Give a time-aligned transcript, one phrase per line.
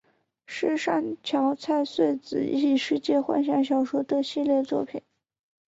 [0.47, 5.03] 是上桥菜穗子异世界幻想小说的系列作品。